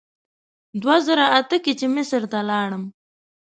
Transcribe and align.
دوه 0.81 0.95
زره 1.07 1.25
اته 1.39 1.57
کې 1.63 1.73
چې 1.79 1.85
مصر 1.95 2.21
ته 2.31 2.39
لاړم. 2.49 2.83